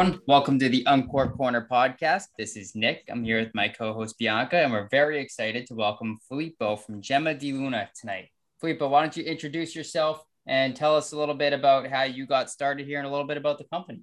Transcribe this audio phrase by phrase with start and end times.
[0.00, 0.22] Everyone.
[0.26, 2.28] Welcome to the Uncorked Corner podcast.
[2.38, 3.04] This is Nick.
[3.10, 7.02] I'm here with my co host Bianca, and we're very excited to welcome Filippo from
[7.02, 8.30] Gemma di Luna tonight.
[8.62, 12.24] Filippo, why don't you introduce yourself and tell us a little bit about how you
[12.24, 14.00] got started here and a little bit about the company?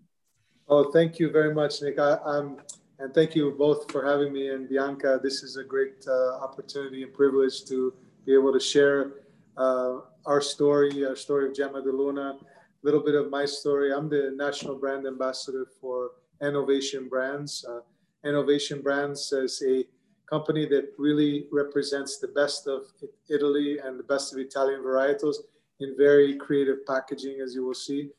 [0.69, 1.97] Oh, thank you very much, Nick.
[1.97, 2.57] I, am
[2.99, 5.19] and thank you both for having me and Bianca.
[5.23, 7.91] This is a great uh, opportunity and privilege to
[8.23, 9.13] be able to share
[9.57, 12.37] uh, our story, our story of Gemma di Luna
[12.83, 13.93] little bit of my story.
[13.93, 17.65] I'm the national brand ambassador for Enovation Brands.
[17.67, 17.79] Uh,
[18.25, 19.85] Enovation Brands is a
[20.29, 22.83] company that really represents the best of
[23.29, 25.37] Italy and the best of Italian varietals
[25.79, 28.09] in very creative packaging, as you will see.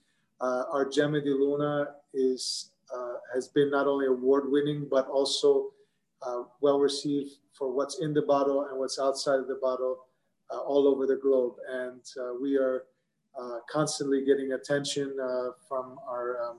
[0.41, 5.71] Uh, our Gemma di Luna is uh, has been not only award winning but also
[6.23, 10.07] uh, well received for what's in the bottle and what's outside of the bottle
[10.51, 11.55] uh, all over the globe.
[11.69, 12.85] And uh, we are
[13.71, 16.57] constantly getting attention uh, from our, um,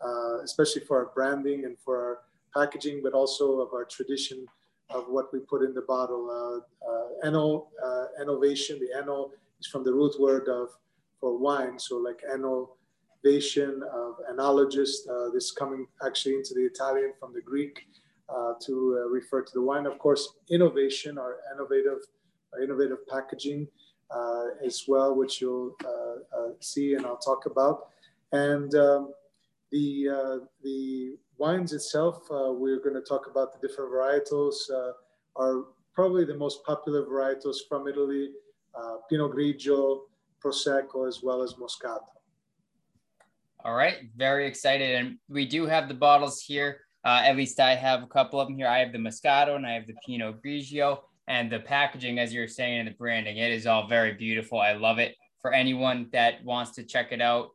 [0.00, 2.18] uh, especially for our branding and for our
[2.54, 4.46] packaging, but also of our tradition
[4.90, 6.30] of what we put in the bottle.
[6.30, 7.68] Uh, eno,
[8.20, 10.70] Enovation, the eno is from the root word of
[11.20, 15.08] for wine, so like innovation of enologist.
[15.10, 17.86] Uh, this coming actually into the Italian from the Greek
[18.28, 19.86] uh, to uh, refer to the wine.
[19.86, 22.00] Of course, innovation or innovative,
[22.62, 23.85] innovative packaging uh,
[24.64, 27.88] as well, which you'll uh, uh, see and I'll talk about.
[28.32, 29.12] And um,
[29.72, 34.54] the, the wines itself, we're going to talk about the different varietals,
[35.36, 38.30] are probably the most popular varietals from Italy,
[39.08, 40.00] Pinot Grigio,
[40.42, 42.16] Prosecco, as well as Moscato.
[43.64, 44.94] All right, very excited.
[44.94, 46.82] And we do have the bottles here.
[47.04, 48.68] Uh, at least I have a couple of them here.
[48.68, 52.48] I have the Moscato and I have the Pinot Grigio and the packaging, as you're
[52.48, 54.60] saying, and the branding, it is all very beautiful.
[54.60, 55.14] I love it.
[55.40, 57.50] For anyone that wants to check it out,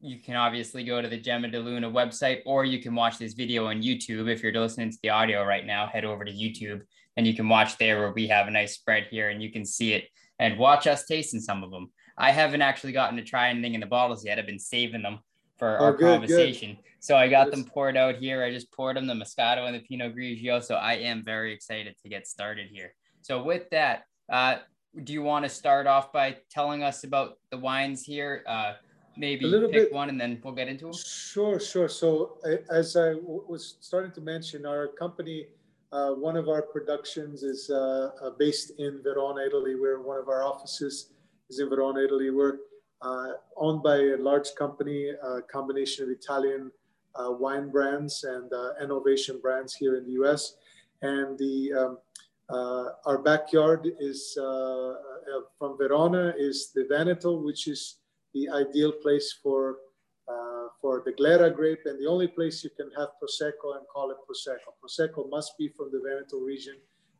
[0.00, 3.34] you can obviously go to the Gemma di Luna website, or you can watch this
[3.34, 4.30] video on YouTube.
[4.30, 6.82] If you're listening to the audio right now, head over to YouTube
[7.16, 9.64] and you can watch there where we have a nice spread here and you can
[9.64, 10.04] see it
[10.38, 11.90] and watch us tasting some of them.
[12.18, 14.38] I haven't actually gotten to try anything in the bottles yet.
[14.38, 15.20] I've been saving them
[15.56, 16.74] for oh, our good, conversation.
[16.74, 16.82] Good.
[17.00, 18.42] So I got them poured out here.
[18.42, 20.62] I just poured them the Moscato and the Pinot Grigio.
[20.62, 22.94] So I am very excited to get started here.
[23.22, 24.56] So with that, uh,
[25.04, 28.42] do you want to start off by telling us about the wines here?
[28.46, 28.74] Uh,
[29.16, 30.94] maybe pick bit, one and then we'll get into them.
[30.94, 31.88] Sure, sure.
[31.88, 32.38] So
[32.70, 35.46] as I was starting to mention, our company,
[35.92, 40.28] uh, one of our productions is uh, uh, based in Verona, Italy, where one of
[40.28, 41.12] our offices
[41.48, 42.30] is in Verona, Italy.
[42.30, 42.56] We're uh,
[43.56, 46.70] owned by a large company, a combination of Italian
[47.18, 50.56] uh, wine brands and uh, Enovation Brands here in the US.
[51.02, 51.98] And the um,
[53.06, 54.34] our backyard is
[55.58, 57.96] from Verona is the Veneto, which is
[58.34, 59.76] the ideal place for
[60.28, 64.10] uh, for the Glera grape and the only place you can have Prosecco and call
[64.10, 64.74] it Prosecco.
[64.82, 66.74] Prosecco must be from the Veneto region,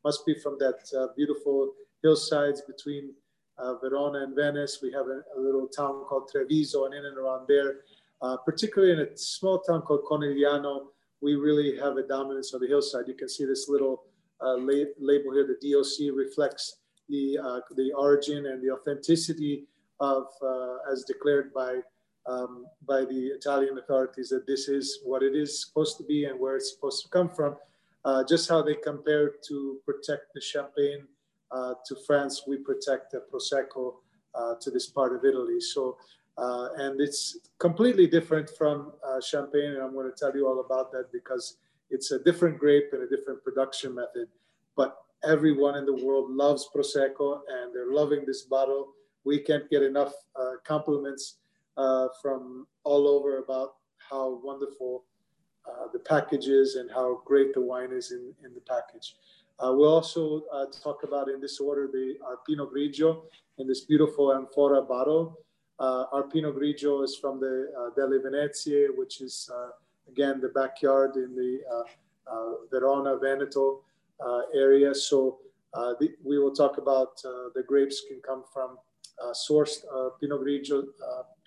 [0.05, 1.73] must be from that uh, beautiful
[2.03, 3.15] hillsides between
[3.59, 4.81] uh, Verona and Venice.
[4.83, 7.81] We have a, a, little town called Treviso and in and around there.
[8.23, 10.87] Uh, particularly in a small town called Conegliano,
[11.21, 13.09] we really have a dominance on the hillside.
[13.09, 14.05] You can see this little
[14.41, 16.79] uh, la- label here, the DOC reflects
[17.09, 19.65] the, uh, the origin and the authenticity
[20.01, 21.81] of, uh, as declared by,
[22.27, 26.39] um, by the Italian authorities, that this is what it is supposed to be and
[26.39, 27.57] where it's supposed to come from.
[28.05, 31.07] Uh, just how they compare to protect the champagne
[31.53, 33.95] to France, we protect the Prosecco
[34.35, 35.61] uh, to this part of Italy.
[35.61, 35.97] So,
[36.39, 38.93] uh, and it's completely different from
[39.23, 41.57] Champagne, and I'm going to tell you all about that because
[41.91, 44.29] it's a different grape and a different production method.
[44.77, 48.93] But everyone in the world loves Prosecco, and they're loving this bottle.
[49.25, 51.37] We can't get enough uh, compliments
[51.77, 55.05] uh, from all over about how wonderful
[55.67, 59.17] uh, the package is and how great the wine is in, in the package.
[59.59, 63.23] Uh, we'll also uh, talk about in this order the our Pinot Grigio
[63.59, 65.39] in this beautiful amphora bottle.
[65.79, 69.69] Uh, Grigio is from the uh, Delle Venezie, which is uh,
[70.09, 73.83] again the backyard in the uh, Verona Veneto
[74.55, 74.95] area.
[74.95, 75.39] So
[75.73, 78.79] the, we will talk about the grapes can come from
[79.33, 79.85] sourced
[80.21, 80.85] Pinot Grigio,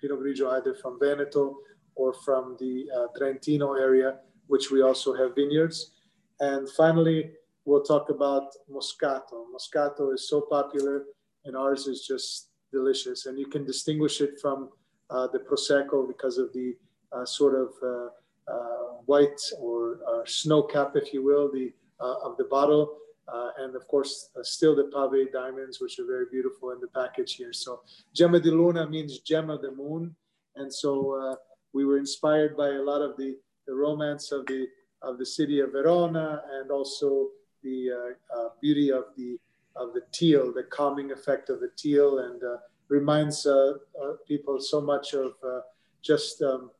[0.00, 1.58] Pinot Grigio either from Veneto
[1.94, 2.86] or from the
[3.16, 4.18] Trentino area,
[4.48, 5.92] which we also have vineyards.
[6.40, 7.32] And finally,
[7.70, 9.44] we'll talk about Moscato.
[9.54, 11.04] Moscato is so popular,
[11.44, 13.26] and ours is just delicious.
[13.26, 14.70] And you can distinguish it from
[15.08, 16.76] uh, the Prosecco because of the
[17.12, 18.08] uh, sort of uh,
[18.52, 22.96] uh white or snow cap, if you will, the uh, of the bottle.
[23.32, 27.34] Uh, and of course, still the pave diamonds, which are very beautiful in the package
[27.34, 27.52] here.
[27.52, 27.82] So,
[28.12, 30.16] Gemma di Luna means gem of the moon,
[30.56, 31.36] and so
[31.72, 33.38] we were inspired by a lot of the,
[33.68, 34.66] the romance of the
[35.02, 37.30] of the city of Verona and also
[37.62, 39.38] the uh, uh, beauty of the
[39.76, 42.56] of the teal, the calming effect of the teal, and uh,
[42.88, 45.60] reminds uh, uh, people so much of uh,
[46.02, 46.70] just um,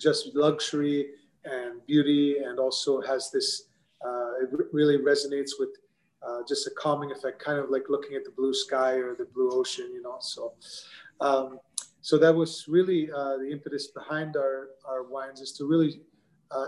[0.00, 1.10] just luxury
[1.44, 3.64] and beauty, and also has this.
[4.42, 5.70] it really resonates with
[6.48, 9.50] just a calming effect, kind of like looking at the blue sky or the blue
[9.50, 10.18] ocean, you know.
[10.20, 10.54] So.
[11.20, 11.58] Um,
[12.02, 16.00] so that was really uh, the impetus behind our, our wines is to really
[16.50, 16.66] uh, uh,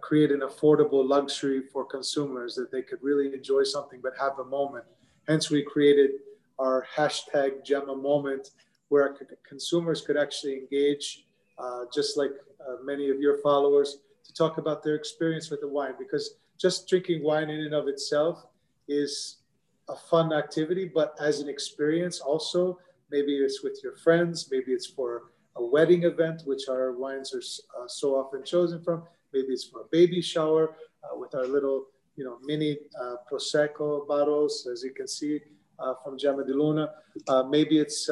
[0.00, 4.44] create an affordable luxury for consumers that they could really enjoy something but have a
[4.44, 4.84] moment.
[5.28, 6.10] Hence, we created
[6.58, 8.50] our hashtag Gemma moment
[8.88, 9.16] where
[9.48, 11.26] consumers could actually engage,
[11.58, 15.68] uh, just like uh, many of your followers, to talk about their experience with the
[15.68, 18.46] wine because just drinking wine in and of itself
[18.88, 19.38] is
[19.88, 22.78] a fun activity, but as an experience also
[23.10, 24.48] Maybe it's with your friends.
[24.50, 29.04] Maybe it's for a wedding event, which our wines are uh, so often chosen from.
[29.34, 31.86] Maybe it's for a baby shower uh, with our little,
[32.16, 35.40] you know, mini uh, prosecco bottles, as you can see
[35.80, 36.88] uh, from Gemma di Luna.
[37.50, 38.08] Maybe it's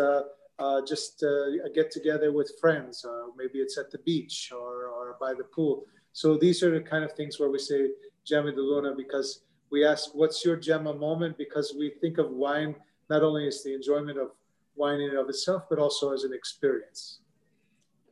[0.86, 3.06] just a get together with friends.
[3.36, 5.86] maybe it's at the beach or, or by the pool.
[6.12, 7.90] So these are the kind of things where we say
[8.25, 11.38] Gemma di Luna because we ask, what's your Gemma moment?
[11.38, 12.75] Because we think of wine
[13.08, 14.32] not only as the enjoyment of
[14.76, 17.21] wine in and of itself, but also as an experience.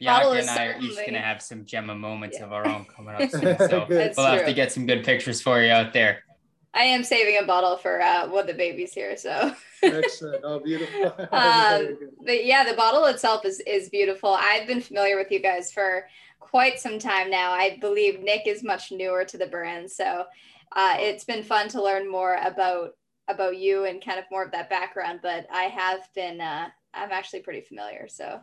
[0.00, 2.47] Bianca and I are each going to have some Gemma moments yeah.
[2.47, 3.56] of our own coming up soon.
[3.58, 4.25] So we'll true.
[4.25, 6.25] have to get some good pictures for you out there.
[6.73, 9.17] I am saving a bottle for uh, one of the baby's here.
[9.17, 10.44] So excellent.
[10.44, 11.06] Oh, beautiful.
[11.32, 14.37] um, but yeah, the bottle itself is, is beautiful.
[14.38, 16.06] I've been familiar with you guys for
[16.38, 17.52] quite some time now.
[17.52, 19.91] I believe Nick is much newer to the brand.
[19.91, 20.25] So
[20.73, 22.94] uh, it's been fun to learn more about
[23.29, 27.12] about you and kind of more of that background, but I have been, uh, I'm
[27.12, 28.08] actually pretty familiar.
[28.08, 28.41] So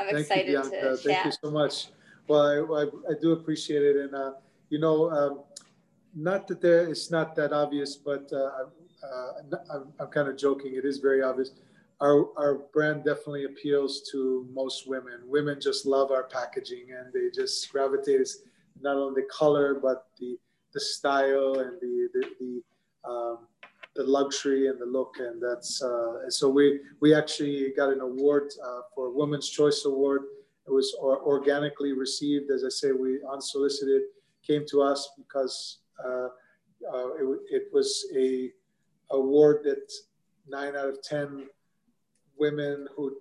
[0.00, 1.24] I'm Thank excited you, to Thank chat.
[1.26, 1.88] you so much.
[2.28, 3.96] Well, I, I, I do appreciate it.
[3.96, 4.32] And, uh,
[4.68, 5.40] you know, um,
[6.14, 8.50] not that there, it's not that obvious, but uh,
[9.06, 10.74] uh, I'm, I'm kind of joking.
[10.74, 11.50] It is very obvious.
[12.00, 15.20] Our, our brand definitely appeals to most women.
[15.26, 18.26] Women just love our packaging and they just gravitate
[18.80, 20.38] not only the color, but the,
[20.72, 22.62] the style and the, the, the
[23.10, 23.38] um,
[24.00, 28.50] the luxury and the look, and that's uh, so we we actually got an award
[28.64, 30.22] uh, for Women's Choice Award.
[30.66, 34.02] It was or, organically received, as I say, we unsolicited
[34.46, 36.28] came to us because uh,
[36.92, 37.26] uh it,
[37.56, 38.50] it, was a
[39.10, 39.86] award that
[40.48, 41.46] nine out of ten
[42.38, 43.18] women who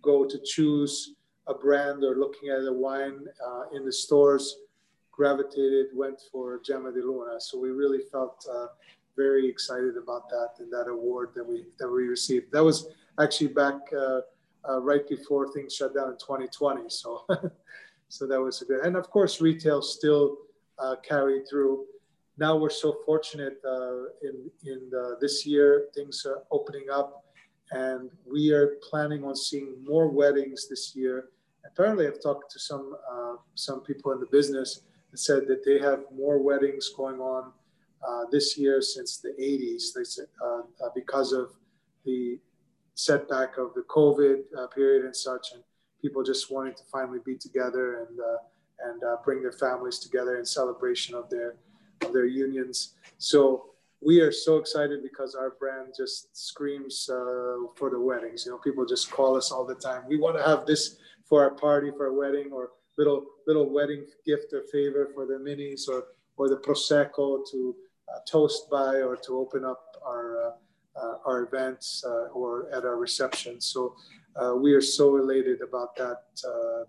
[0.00, 1.14] go to choose
[1.46, 4.56] a brand or looking at a wine uh, in the stores
[5.10, 7.38] gravitated went for Gemma di Luna.
[7.38, 8.68] So we really felt uh,
[9.16, 12.52] very excited about that and that award that we that we received.
[12.52, 12.88] That was
[13.20, 14.20] actually back uh,
[14.68, 16.82] uh, right before things shut down in 2020.
[16.88, 17.26] So
[18.08, 18.84] so that was a good.
[18.84, 20.38] And of course, retail still
[20.78, 21.84] uh, carried through.
[22.38, 27.24] Now we're so fortunate uh, in in this year things are opening up,
[27.70, 31.28] and we are planning on seeing more weddings this year.
[31.64, 35.78] Apparently, I've talked to some uh, some people in the business that said that they
[35.78, 37.52] have more weddings going on
[38.06, 41.52] uh, this year since the 80s they uh, uh, because of
[42.04, 42.38] the
[42.94, 45.62] setback of the COVID uh, period and such, and
[46.00, 48.38] people just wanting to finally be together and uh,
[48.84, 51.54] and bring their families together in celebration of their
[52.02, 52.94] of their unions.
[53.18, 53.66] So
[54.00, 58.44] we are so excited because our brand just screams for the weddings.
[58.44, 60.02] You know, people just call us all the time.
[60.08, 64.04] We want to have this for our party, for a wedding, or little little wedding
[64.26, 66.06] gift or favor for the minis or
[66.36, 67.74] or the prosecco to
[68.30, 70.50] toast by or to open up our, uh,
[71.00, 72.04] uh, our events
[72.34, 73.60] or at our reception.
[73.60, 73.96] So
[74.58, 76.22] we are so elated about that,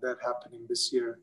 [0.02, 1.18] that happening this year.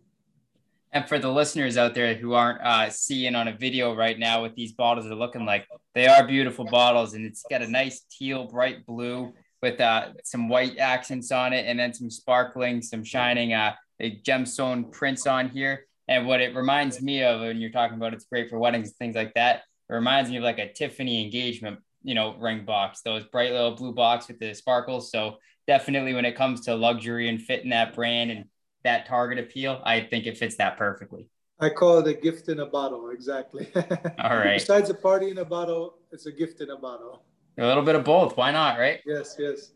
[0.93, 4.41] And for the listeners out there who aren't uh, seeing on a video right now
[4.41, 8.01] what these bottles are looking like, they are beautiful bottles, and it's got a nice
[8.11, 13.05] teal, bright blue with uh, some white accents on it, and then some sparkling, some
[13.05, 15.85] shining uh, gemstone prints on here.
[16.09, 18.97] And what it reminds me of when you're talking about it's great for weddings and
[18.97, 23.01] things like that it reminds me of like a Tiffany engagement, you know, ring box,
[23.01, 25.11] those bright little blue box with the sparkles.
[25.11, 28.45] So definitely when it comes to luxury and fitting that brand and
[28.83, 31.27] that target appeal, I think it fits that perfectly.
[31.59, 33.09] I call it a gift in a bottle.
[33.11, 33.69] Exactly.
[33.75, 34.59] All right.
[34.59, 37.23] Besides a party in a bottle, it's a gift in a bottle.
[37.57, 38.37] A little bit of both.
[38.37, 38.79] Why not?
[38.79, 39.01] Right.
[39.05, 39.35] Yes.
[39.37, 39.71] Yes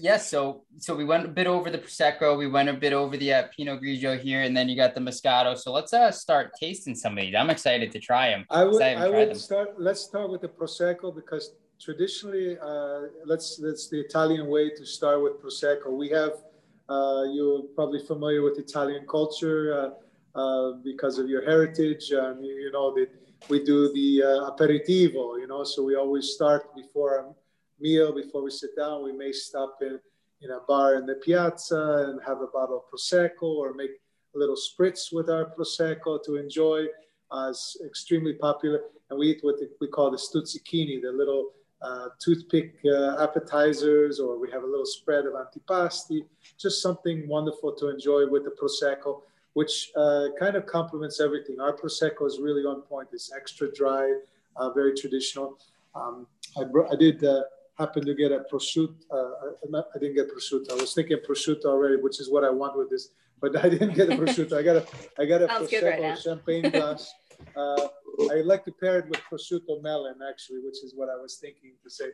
[0.00, 3.16] yes, so so we went a bit over the prosecco, we went a bit over
[3.16, 5.56] the uh, Pinot Grigio here, and then you got the Moscato.
[5.56, 7.34] So let's uh start tasting some of these.
[7.34, 8.46] I'm excited to try them.
[8.50, 9.36] I would, I, I would them.
[9.36, 9.80] start.
[9.80, 15.22] Let's start with the prosecco because traditionally, uh, let's that's the Italian way to start
[15.22, 15.90] with prosecco.
[15.90, 16.32] We have
[16.88, 22.12] Uh, you're probably familiar with Italian culture uh, uh, because of your heritage.
[22.12, 23.10] Um, you, you, know that
[23.48, 27.34] we do the uh, aperitivo, you know, so we always start before
[27.80, 29.04] meal, before we sit down.
[29.04, 29.98] We may stop in,
[30.40, 33.92] in a bar in the piazza and have a bottle of prosecco or make
[34.34, 36.86] a little spritz with our prosecco to enjoy.
[37.30, 41.52] Uh, it's extremely popular, and we eat what we call the stuzzichini, the little
[41.82, 46.24] uh, toothpick uh, appetizers, or we have a little spread of antipasti,
[46.58, 49.22] just something wonderful to enjoy with the Prosecco,
[49.54, 51.60] which uh, kind of complements everything.
[51.60, 53.08] Our Prosecco is really on point.
[53.12, 54.20] It's extra dry,
[54.56, 55.58] uh, very traditional.
[55.94, 57.24] Um, I, I, did
[57.78, 58.94] uh, happen to get a prosciutto.
[59.10, 60.72] Uh, I didn't get prosciutto.
[60.72, 63.94] I was thinking prosciutto already, which is what I want with this, but I didn't
[63.94, 64.54] get a prosciutto.
[64.54, 64.86] I got a,
[65.18, 67.12] I got a Prosecco right champagne glass.
[67.54, 67.88] Uh,
[68.32, 71.74] I like to pair it with prosciutto melon, actually, which is what I was thinking
[71.84, 72.06] to say.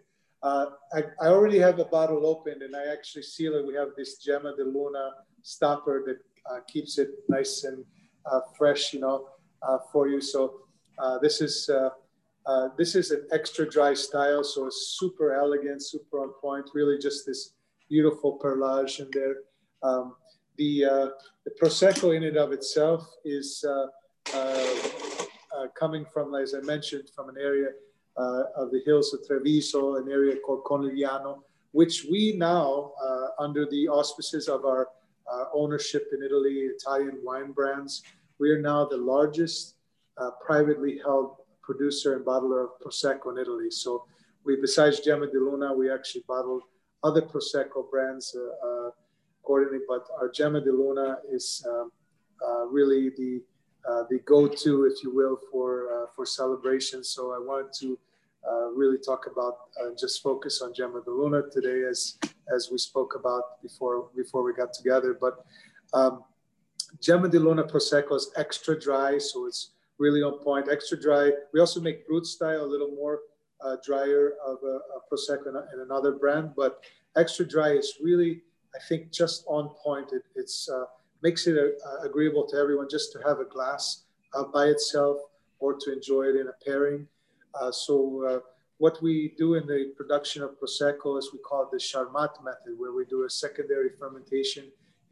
[0.43, 3.65] Uh, I, I, already have a bottle opened and I actually seal it.
[3.65, 6.19] We have this Gemma di Luna stopper that
[6.51, 7.85] uh, keeps it nice and
[8.27, 9.29] uh, fresh, you know,
[9.63, 10.21] uh, for you.
[10.21, 10.63] So
[10.99, 11.71] uh, this is
[12.77, 16.71] this is an extra dry style, so it's super elegant, super on point.
[16.75, 17.55] Really, just this
[17.89, 19.37] beautiful perlage in there.
[19.83, 20.15] Um,
[20.57, 21.13] the
[21.45, 23.65] the prosecco in and of itself is
[25.53, 27.69] uh, coming from, as I mentioned, from an area
[28.17, 31.41] uh, of the hills of Treviso, an area called Conegliano,
[31.73, 34.89] which we now, uh, under the auspices of our
[35.55, 38.03] ownership in Italy, Italian wine brands,
[38.39, 39.77] we are now the largest
[40.45, 43.71] privately held producer and bottler of Prosecco in Italy.
[43.71, 44.05] So
[44.45, 46.63] we, besides Gemma di Luna, we actually bottled
[47.03, 48.91] other Prosecco brands uh, uh,
[49.41, 51.91] accordingly, but our Gemma di Luna is um,
[52.47, 53.43] uh, really the
[53.89, 57.09] uh, the go-to, if you will, for uh, for celebrations.
[57.09, 57.99] So I wanted to
[58.49, 62.19] uh, really talk about uh, just focus on Gemma di Luna today, as
[62.55, 65.17] as we spoke about before before we got together.
[65.21, 65.45] But
[65.93, 66.25] um,
[67.01, 69.71] Gemma di Luna Prosecco is extra dry, so it's
[70.03, 70.65] really on point.
[70.79, 71.31] Extra dry.
[71.53, 73.21] We also make brut style, a little more
[73.65, 76.73] uh, drier of a, a Prosecco in, another brand, but
[77.17, 78.43] extra dry is really,
[78.75, 80.09] I think, just on point.
[80.13, 80.87] It, it's uh,
[81.23, 84.03] makes it uh, agreeable to everyone just to have a glass
[84.35, 85.19] uh, by itself
[85.61, 87.07] or to enjoy it in a pairing.
[87.55, 87.95] Uh, so
[88.29, 88.41] uh,
[88.79, 92.73] what we do in the production of Prosecco is we call it the Charmat method,
[92.77, 94.65] where we do a secondary fermentation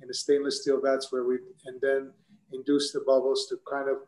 [0.02, 2.10] in the stainless steel vats where we, and then
[2.52, 3.98] induce the bubbles to kind of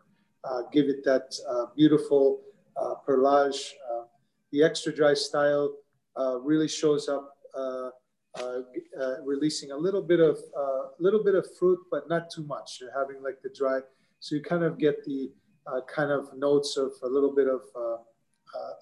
[0.44, 2.40] Uh, give it that uh, beautiful
[2.76, 3.72] uh, perlage.
[3.90, 4.04] Uh,
[4.50, 5.72] the extra dry style
[6.42, 7.36] really shows up
[8.38, 8.62] uh,
[8.98, 12.42] uh, releasing a little bit of a uh, little bit of fruit, but not too
[12.44, 12.78] much.
[12.80, 13.80] You're having like the dry,
[14.20, 15.30] so you kind of get the
[15.86, 17.60] kind of notes of a little bit of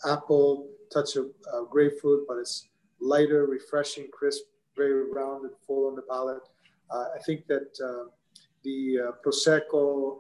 [0.07, 1.26] apple, touch of
[1.69, 2.69] grapefruit, but it's
[3.00, 4.45] lighter, refreshing, crisp,
[4.76, 6.49] very round and full on the palate.
[6.93, 7.76] I think that
[8.62, 10.19] the prosecco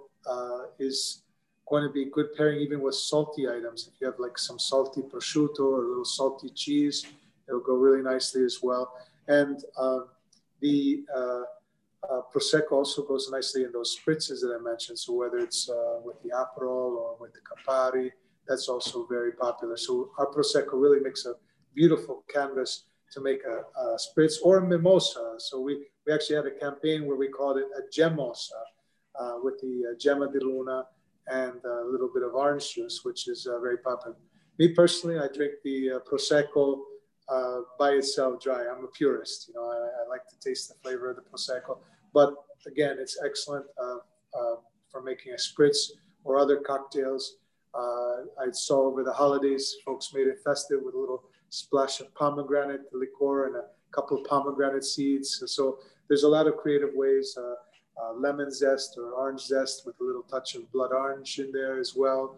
[0.80, 1.22] is
[1.70, 3.88] going to be good pairing even with salty items.
[3.88, 7.06] If you have like some salty prosciutto or a little salty cheese,
[7.48, 8.92] it'll go really nicely as well.
[9.28, 10.00] And uh,
[10.60, 11.42] the uh,
[12.10, 14.98] uh, Prosecco also goes nicely in those spritzes that I mentioned.
[14.98, 18.10] So whether it's uh, with the Aperol or with the Campari,
[18.48, 19.76] that's also very popular.
[19.76, 21.34] So our Prosecco really makes a
[21.74, 25.34] beautiful canvas to make a, a spritz or a mimosa.
[25.38, 28.60] So we, we actually had a campaign where we called it a gemosa
[29.18, 30.84] uh, with the uh, Gemma di Luna
[31.30, 34.16] and a little bit of orange juice, which is very popular.
[34.58, 36.80] Me personally, I drink the Prosecco
[37.30, 38.64] uh, by itself dry.
[38.66, 39.48] I'm a purist.
[39.48, 41.78] You know, I, I, like to taste the flavor of the prosecco.
[42.12, 42.34] But
[42.66, 43.98] again, it's excellent uh,
[44.38, 44.56] uh,
[44.90, 45.92] for making a spritz
[46.24, 47.36] or other cocktails.
[47.72, 52.12] Uh, I saw over the holidays, folks made it festive with a little splash of
[52.14, 55.40] pomegranate liqueur and a couple of pomegranate seeds.
[55.46, 57.38] So there's a lot of creative ways.
[58.00, 61.52] Uh, uh, lemon zest or orange zest with a little touch of blood orange in
[61.52, 62.36] there as well.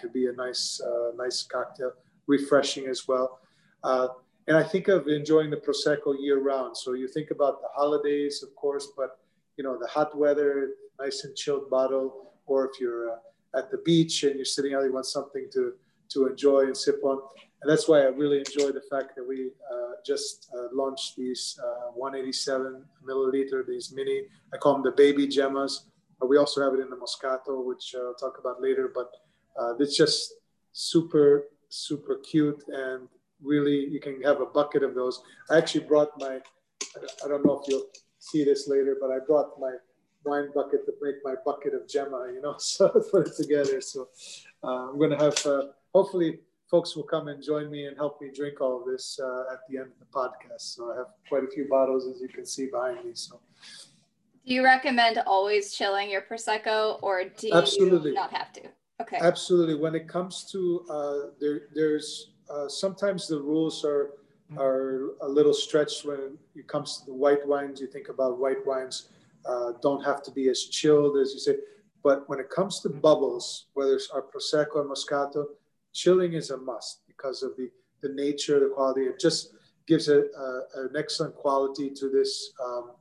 [0.00, 0.80] could be a nice,
[1.16, 1.92] nice cocktail,
[2.26, 3.40] refreshing as well.
[3.84, 4.08] Uh,
[4.48, 6.76] and I think of enjoying the prosecco year round.
[6.76, 9.18] So you think about the holidays, of course, but
[9.56, 10.70] you know the hot weather,
[11.00, 14.84] nice and chilled bottle, or if you're uh, at the beach and you're sitting out,
[14.84, 15.74] you want something to
[16.10, 17.20] to enjoy and sip on.
[17.62, 21.58] And that's why I really enjoy the fact that we uh, just uh, launched these
[21.62, 24.22] uh, 187 milliliter, these mini.
[24.52, 25.84] I call them the baby gemmas.
[26.20, 28.92] we also have it in the Moscato, which uh, I'll talk about later.
[28.94, 29.10] But
[29.58, 30.34] uh, it's just
[30.72, 33.08] super super cute and
[33.42, 35.22] really, you can have a bucket of those.
[35.50, 36.38] I actually brought my,
[37.24, 37.86] I don't know if you'll
[38.18, 39.74] see this later, but I brought my
[40.24, 43.80] wine bucket to make my bucket of Gemma, you know, so put it together.
[43.80, 44.08] So
[44.64, 45.62] uh, I'm going to have, uh,
[45.94, 49.52] hopefully, folks will come and join me and help me drink all of this uh,
[49.52, 50.74] at the end of the podcast.
[50.74, 53.12] So I have quite a few bottles, as you can see behind me.
[53.14, 53.40] So.
[54.46, 58.10] Do you recommend always chilling your prosecco, or do Absolutely.
[58.10, 58.62] you not have to?
[59.00, 59.18] Okay.
[59.20, 59.74] Absolutely.
[59.74, 64.10] When it comes to uh, there, there's uh, sometimes the rules are
[64.56, 67.80] are a little stretched when it comes to the white wines.
[67.80, 69.08] You think about white wines
[69.44, 71.56] uh, don't have to be as chilled as you say,
[72.04, 75.46] but when it comes to bubbles, whether it's our prosecco or moscato,
[75.96, 77.70] chilling is a must because of the
[78.02, 79.02] the nature, the quality.
[79.02, 79.54] It just
[79.86, 80.46] gives a, a
[80.84, 82.92] an excellent quality to this um,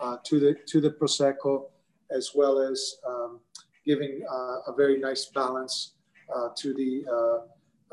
[0.00, 1.66] uh, to the to the prosecco,
[2.10, 3.40] as well as um,
[3.86, 5.94] giving uh, a very nice balance
[6.34, 6.92] uh, to the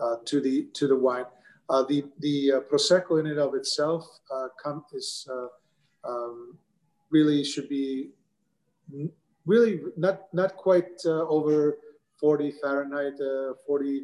[0.01, 1.25] uh, to the to the wine.
[1.89, 4.03] the the prosecco in and of itself
[4.63, 5.27] come is
[6.03, 6.57] um,
[7.11, 8.09] really should be
[9.45, 11.77] really not not quite over
[12.19, 13.19] 40 Fahrenheit,
[13.67, 14.01] 40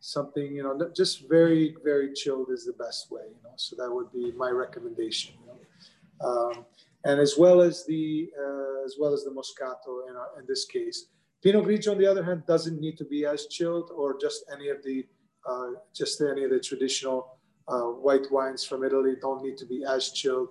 [0.00, 3.90] something you know just very very chilled is the best way you know so that
[3.90, 6.28] would be my recommendation you know?
[6.28, 6.64] um,
[7.04, 10.64] and as well as the uh, as well as the moscato in, our, in this
[10.64, 11.06] case
[11.42, 14.68] Pinot Grigio, on the other hand, doesn't need to be as chilled or just any
[14.68, 15.06] of the
[15.48, 19.84] uh, just any of the traditional uh, white wines from Italy don't need to be
[19.84, 20.50] as chilled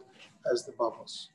[0.51, 1.29] as the bubbles.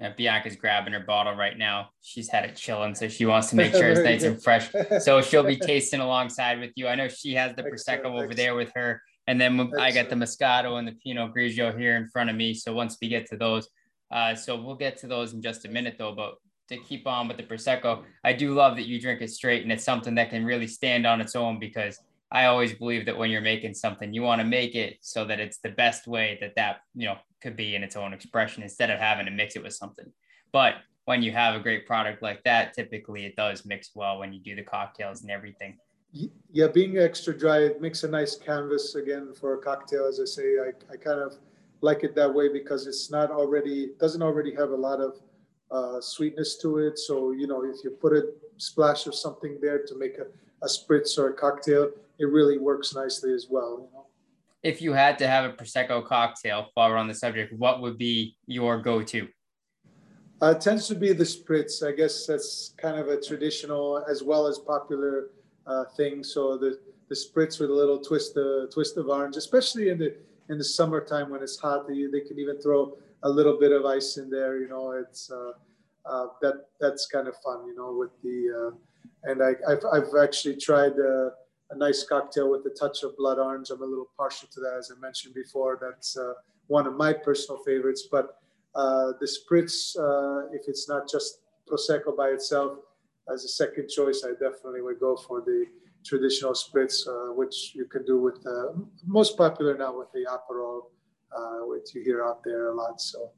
[0.00, 1.90] Yeah, Bianca's grabbing her bottle right now.
[2.02, 4.70] She's had it chilling, so she wants to make sure it's nice and fresh.
[5.00, 6.86] So she'll be tasting alongside with you.
[6.86, 8.36] I know she has the Prosecco over excellent.
[8.36, 9.02] there with her.
[9.26, 9.82] And then excellent.
[9.82, 12.54] I got the Moscato and the Pinot Grigio here in front of me.
[12.54, 13.68] So once we get to those,
[14.10, 16.14] uh, so we'll get to those in just a minute though.
[16.14, 16.36] But
[16.68, 18.04] to keep on with the prosecco.
[18.22, 21.06] I do love that you drink it straight, and it's something that can really stand
[21.06, 21.98] on its own because
[22.30, 25.40] I always believe that when you're making something, you want to make it so that
[25.40, 28.90] it's the best way that that you know could be in its own expression instead
[28.90, 30.12] of having to mix it with something.
[30.52, 30.74] But
[31.04, 34.40] when you have a great product like that, typically it does mix well when you
[34.40, 35.78] do the cocktails and everything.
[36.52, 40.06] Yeah, being extra dry, it makes a nice canvas again for a cocktail.
[40.06, 41.36] As I say, I, I kind of
[41.80, 45.20] like it that way because it's not already doesn't already have a lot of
[45.70, 46.98] uh, sweetness to it.
[46.98, 50.26] So, you know, if you put a splash of something there to make a,
[50.62, 53.78] a spritz or a cocktail, it really works nicely as well.
[53.80, 54.06] You know?
[54.62, 57.96] If you had to have a Prosecco cocktail while we're on the subject, what would
[57.96, 59.28] be your go to?
[60.40, 61.86] Uh, tends to be the spritz.
[61.86, 65.30] I guess that's kind of a traditional as well as popular
[65.66, 66.22] uh, thing.
[66.22, 70.14] So the, the spritz with a little twist of, twist of orange, especially in the
[70.48, 73.84] in the summertime when it's hot, they, they can even throw a little bit of
[73.84, 74.58] ice in there.
[74.58, 75.52] You know, it's uh,
[76.06, 77.66] uh, that that's kind of fun.
[77.66, 81.32] You know, with the uh, and I, I've I've actually tried a,
[81.70, 83.70] a, nice cocktail with a touch of blood orange.
[83.70, 85.78] I'm a little partial to that, as I mentioned before.
[85.80, 86.34] That's uh,
[86.66, 88.08] one of my personal favorites.
[88.10, 88.36] But
[88.74, 92.78] uh, the spritz, uh, if it's not just prosecco by itself,
[93.32, 95.66] as a second choice, I definitely would go for the
[96.04, 100.84] traditional spritz, which you can do with the most popular now with the Aperol
[101.36, 103.00] uh, which you hear out there a lot.
[103.00, 103.30] So,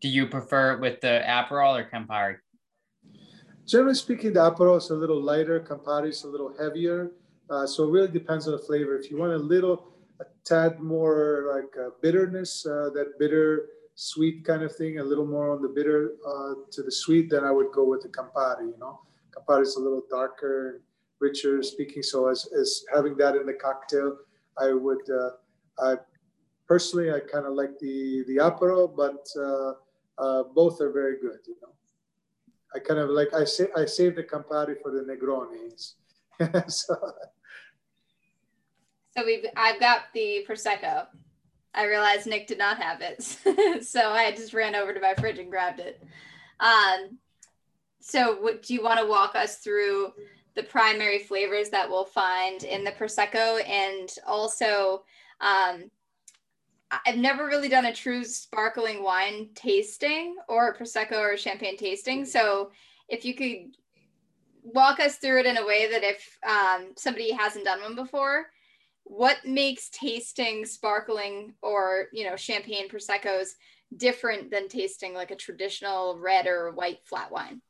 [0.00, 2.36] do you prefer it with the Aperol or Campari?
[3.66, 7.12] Generally speaking, the Aperol is a little lighter, Campari is a little heavier.
[7.48, 8.96] Uh, so it really depends on the flavor.
[8.98, 14.44] If you want a little, a tad more like uh, bitterness, uh, that bitter sweet
[14.44, 17.50] kind of thing, a little more on the bitter uh, to the sweet, then I
[17.50, 18.66] would go with the Campari.
[18.66, 19.00] You know,
[19.34, 20.80] Campari is a little darker and
[21.20, 22.02] richer speaking.
[22.02, 24.18] So as, as having that in the cocktail,
[24.58, 25.30] I would uh,
[25.78, 25.96] I
[26.66, 31.38] personally, I kind of like the the Aperol, but uh, both are very good.
[31.46, 31.72] You know,
[32.74, 35.94] I kind of like I say I save the Campari for the Negronis.
[36.70, 36.94] so,
[39.16, 41.06] so we've I've got the prosecco.
[41.74, 43.22] I realized Nick did not have it,
[43.84, 46.02] so I just ran over to my fridge and grabbed it.
[46.60, 47.18] Um,
[48.00, 50.12] so, what, do you want to walk us through
[50.54, 55.04] the primary flavors that we'll find in the prosecco, and also
[55.40, 55.90] um,
[56.90, 62.24] I've never really done a true sparkling wine tasting or a prosecco or champagne tasting.
[62.24, 62.70] So
[63.08, 63.76] if you could
[64.62, 68.46] walk us through it in a way that if um, somebody hasn't done one before,
[69.04, 73.50] what makes tasting sparkling or you know champagne proseccos
[73.96, 77.60] different than tasting like a traditional red or white flat wine?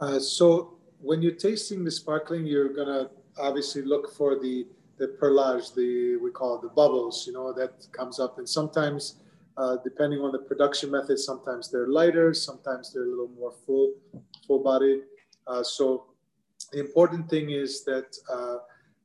[0.00, 4.66] Uh, so when you're tasting the sparkling, you're gonna obviously look for the
[5.00, 8.38] the perlage, the we call it the bubbles, you know, that comes up.
[8.38, 9.16] And sometimes,
[9.56, 13.94] uh, depending on the production method, sometimes they're lighter, sometimes they're a little more full,
[14.46, 15.00] full bodied.
[15.46, 16.04] Uh, so
[16.70, 18.58] the important thing is that uh,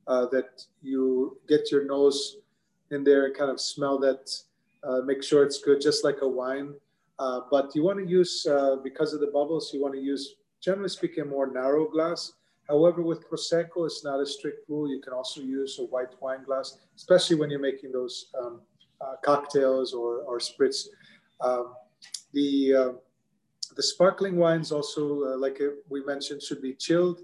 [0.06, 2.36] uh that you get your nose
[2.90, 4.22] in there and kind of smell that,
[4.84, 6.74] uh, make sure it's good, just like a wine.
[7.18, 8.46] Uh, but you want to use
[8.84, 12.34] because of the bubbles, you want to use, generally speaking, a more narrow glass
[12.68, 14.88] However, with Prosecco, it's not a strict rule.
[14.90, 18.60] You can also use a white wine glass, especially when you're making those um,
[19.00, 20.88] uh, cocktails or, or spritz.
[21.40, 21.74] Um,
[22.32, 22.92] the, uh,
[23.76, 27.20] the sparkling wines also, uh, like we mentioned, should be chilled.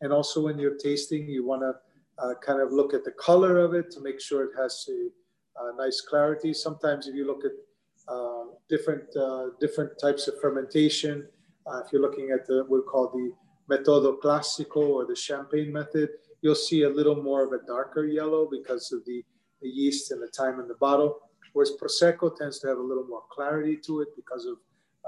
[0.00, 1.74] And also when you're tasting, you want to
[2.22, 5.62] uh, kind of look at the color of it to make sure it has a,
[5.64, 6.54] a nice clarity.
[6.54, 7.52] Sometimes if you look at
[8.08, 11.26] uh, different, uh, different types of fermentation,
[11.84, 13.32] if you're looking at the, we call the
[13.70, 16.10] metodo classico or the champagne method,
[16.42, 19.24] you'll see a little more of a darker yellow because of the,
[19.62, 21.20] the yeast and the time in the bottle.
[21.52, 24.58] Whereas Prosecco tends to have a little more clarity to it because of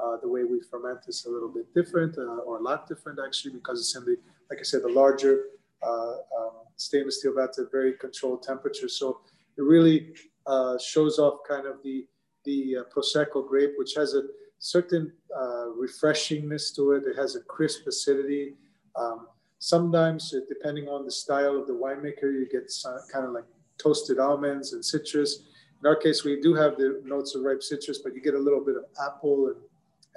[0.03, 3.18] uh, the way we ferment is a little bit different uh, or a lot different
[3.25, 4.16] actually because it's in the,
[4.49, 5.44] like I said, the larger
[5.83, 8.88] uh, um, stainless steel vats at very controlled temperature.
[8.88, 9.21] So
[9.57, 10.14] it really
[10.47, 12.07] uh, shows off kind of the,
[12.44, 14.23] the uh, Prosecco grape, which has a
[14.59, 17.05] certain uh, refreshingness to it.
[17.07, 18.55] It has a crisp acidity.
[18.97, 23.33] Um, sometimes, uh, depending on the style of the winemaker, you get some, kind of
[23.33, 23.44] like
[23.79, 25.42] toasted almonds and citrus.
[25.81, 28.38] In our case, we do have the notes of ripe citrus, but you get a
[28.38, 29.57] little bit of apple and,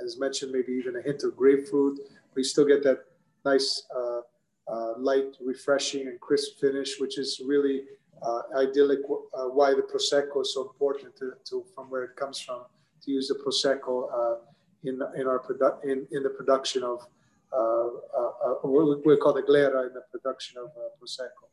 [0.04, 2.00] as mentioned, maybe even a hint of grapefruit.
[2.34, 3.06] But you still get that
[3.46, 4.22] nice, uh,
[4.68, 7.84] uh, light, refreshing, and crisp finish, which is really
[8.24, 9.00] uh, idyllic.
[9.34, 12.62] Uh, why the prosecco is so important to, to, from where it comes from
[13.04, 14.36] to use the prosecco uh,
[14.84, 17.06] in in our produ- in in the production of
[17.54, 17.88] uh,
[18.18, 21.46] uh, what we call the glera in the production of prosecco.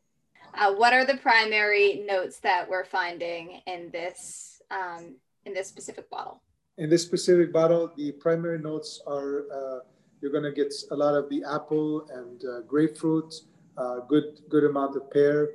[0.53, 6.09] Uh, what are the primary notes that we're finding in this um, in this specific
[6.09, 6.41] bottle?
[6.77, 9.79] In this specific bottle, the primary notes are uh,
[10.21, 13.33] you're going to get a lot of the apple and uh, grapefruit,
[14.07, 15.49] good good amount of pear,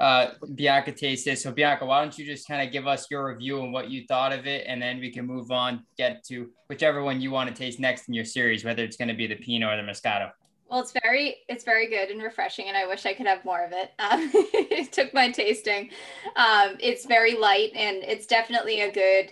[0.00, 1.38] uh, Bianca tasted.
[1.38, 4.04] So Bianca, why don't you just kind of give us your review and what you
[4.06, 7.48] thought of it, and then we can move on, get to whichever one you want
[7.48, 9.82] to taste next in your series, whether it's going to be the Pinot or the
[9.82, 10.30] Moscato.
[10.68, 13.64] Well, it's very it's very good and refreshing, and I wish I could have more
[13.64, 13.92] of it.
[14.00, 15.90] Um, it took my tasting.
[16.36, 19.30] Um, it's very light, and it's definitely a good.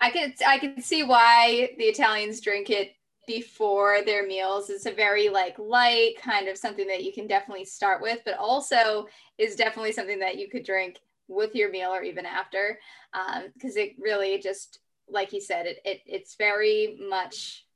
[0.00, 2.92] I can I can see why the Italians drink it
[3.26, 4.70] before their meals.
[4.70, 8.38] It's a very like light kind of something that you can definitely start with, but
[8.38, 9.06] also
[9.38, 12.78] is definitely something that you could drink with your meal or even after,
[13.12, 17.66] because um, it really just like you said, it, it it's very much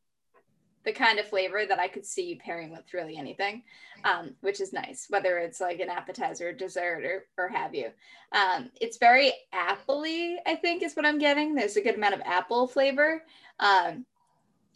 [0.84, 3.62] the kind of flavor that I could see you pairing with really anything,
[4.04, 7.90] um, which is nice, whether it's like an appetizer, dessert, or, or have you.
[8.32, 11.54] Um, it's very appley, I think, is what I'm getting.
[11.54, 13.22] There's a good amount of apple flavor.
[13.58, 14.06] Um,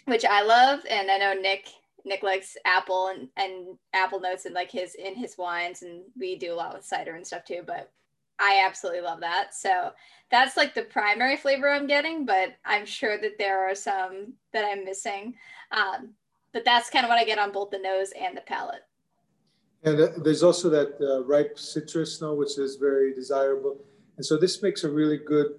[0.07, 1.69] which I love, and I know Nick
[2.05, 6.37] Nick likes apple and, and apple notes and like his in his wines, and we
[6.37, 7.63] do a lot with cider and stuff too.
[7.67, 7.91] But
[8.39, 9.55] I absolutely love that.
[9.55, 9.93] So
[10.31, 14.65] that's like the primary flavor I'm getting, but I'm sure that there are some that
[14.65, 15.35] I'm missing.
[15.71, 16.11] Um,
[16.53, 18.83] but that's kind of what I get on both the nose and the palate.
[19.85, 23.77] And uh, there's also that uh, ripe citrus note, which is very desirable.
[24.17, 25.55] And so this makes a really good,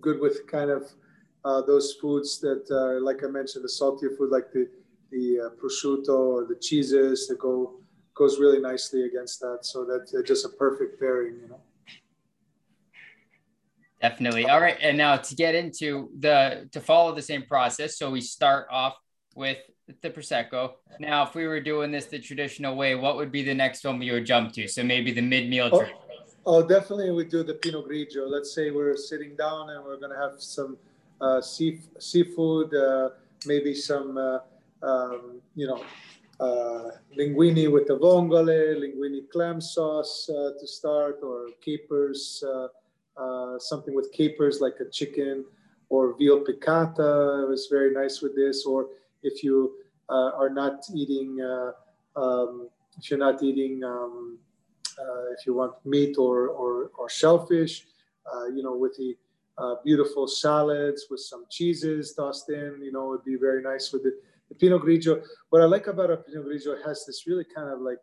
[0.00, 0.90] good with kind of
[1.44, 4.68] uh, those foods that, uh, like I mentioned, the saltier food like the
[5.10, 7.80] the uh, prosciutto or the cheeses that go
[8.14, 9.58] goes really nicely against that.
[9.62, 11.60] So that's just a perfect pairing, you know.
[14.00, 14.46] Definitely.
[14.46, 17.98] All right, and now to get into the to follow the same process.
[17.98, 18.96] So we start off
[19.34, 19.58] with
[20.00, 20.72] the prosecco.
[20.98, 23.98] Now, if we were doing this the traditional way, what would be the next one
[23.98, 24.68] we would jump to?
[24.68, 25.96] So maybe the mid meal oh, drink.
[26.46, 28.30] Oh, definitely we do the Pinot Grigio.
[28.30, 30.89] Let's say we're sitting down and we're gonna have some uh,
[31.42, 33.10] sea, seafood, uh,
[33.46, 34.38] maybe some, uh,
[34.82, 35.82] um, you know,
[37.18, 42.42] linguine with the vongole, linguine clam sauce to start, or capers,
[43.58, 45.44] something with capers like a chicken
[45.90, 48.64] or veal piccata was very nice with this.
[48.64, 48.88] Or
[49.22, 49.74] if you
[50.08, 51.40] are not eating,
[52.16, 54.38] um, if you're not eating, um,
[55.36, 57.86] if you want meat or, or, or shellfish,
[58.54, 59.16] you know, with the
[59.60, 62.80] uh, beautiful salads with some cheeses tossed in.
[62.82, 64.18] You know, it'd be very nice with the,
[64.48, 65.22] the Pinot Grigio.
[65.50, 67.98] What I like about a Pinot Grigio has this really kind of like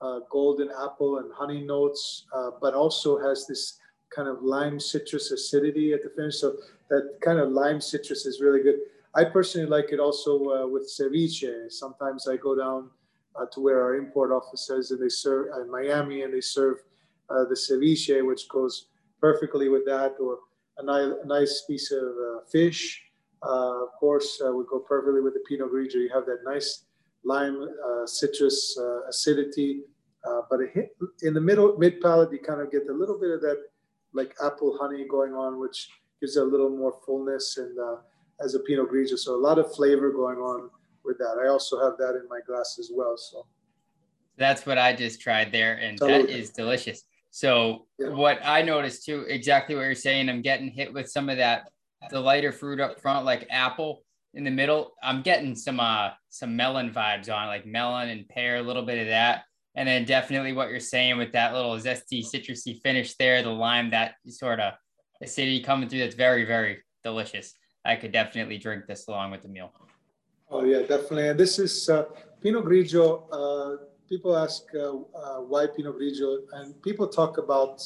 [0.00, 3.78] uh, golden apple and honey notes, uh, but also has this
[4.14, 6.36] kind of lime citrus acidity at the finish.
[6.36, 6.56] So
[6.90, 8.76] that kind of lime citrus is really good.
[9.14, 11.72] I personally like it also uh, with ceviche.
[11.72, 12.90] Sometimes I go down
[13.34, 16.76] uh, to where our import office is and they serve in Miami and they serve
[17.30, 18.86] uh, the ceviche, which goes
[19.20, 20.14] perfectly with that.
[20.20, 20.38] Or
[20.78, 23.02] a, ni- a nice piece of uh, fish.
[23.42, 25.94] Uh, of course, uh, would go perfectly with the Pinot Grigio.
[25.94, 26.84] You have that nice
[27.24, 27.68] lime
[28.06, 29.82] citrus acidity,
[30.50, 33.40] but hit, in the middle mid palate, you kind of get a little bit of
[33.42, 33.58] that
[34.12, 35.88] like apple honey going on, which
[36.20, 37.76] gives it a little more fullness and
[38.42, 39.18] as a Pinot Grigio.
[39.18, 40.70] So a lot of flavor going on
[41.04, 41.40] with that.
[41.44, 43.16] I also have that in my glass as well.
[43.16, 43.46] So
[44.36, 47.04] That's what I just tried there, and that is delicious.
[47.30, 48.08] So yeah.
[48.08, 51.68] what I noticed too, exactly what you're saying, I'm getting hit with some of that
[52.10, 54.02] the lighter fruit up front, like apple
[54.34, 54.92] in the middle.
[55.02, 58.98] I'm getting some uh some melon vibes on, like melon and pear, a little bit
[58.98, 59.42] of that.
[59.74, 63.90] And then definitely what you're saying with that little zesty citrusy finish there, the lime,
[63.90, 64.74] that sort of
[65.22, 66.00] acidity coming through.
[66.00, 67.54] That's very, very delicious.
[67.84, 69.72] I could definitely drink this along with the meal.
[70.50, 71.28] Oh yeah, definitely.
[71.28, 72.04] And this is uh,
[72.42, 73.24] Pinot Grigio.
[73.30, 77.82] Uh, people ask uh, uh, why Pinot Grigio, and people talk about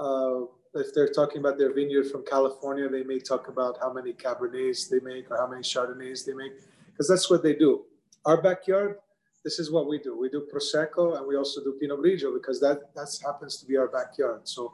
[0.00, 0.40] uh,
[0.74, 4.88] if they're talking about their vineyard from California, they may talk about how many Cabernets
[4.88, 6.52] they make or how many Chardonnays they make,
[6.86, 7.84] because that's what they do.
[8.24, 8.98] Our backyard,
[9.44, 10.18] this is what we do.
[10.18, 13.76] We do Prosecco and we also do Pinot Grigio because that that happens to be
[13.76, 14.42] our backyard.
[14.44, 14.72] So,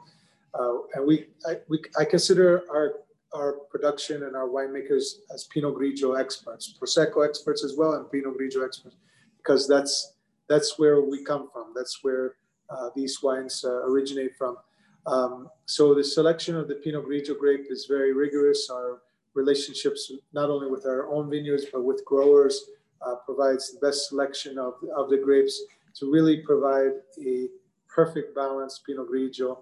[0.53, 2.93] uh, and we I, we I consider our
[3.33, 8.39] our production and our winemakers as Pinot Grigio experts, Prosecco experts as well, and Pinot
[8.39, 8.95] Grigio experts,
[9.37, 10.13] because that's
[10.49, 11.73] that's where we come from.
[11.75, 12.35] That's where
[12.69, 14.57] uh, these wines uh, originate from.
[15.05, 18.69] Um, so the selection of the Pinot Grigio grape is very rigorous.
[18.69, 19.01] Our
[19.33, 22.65] relationships, not only with our own vineyards, but with growers,
[23.05, 25.61] uh, provides the best selection of, of the grapes
[25.95, 26.91] to really provide
[27.25, 27.47] a
[27.87, 29.59] perfect balance Pinot Grigio,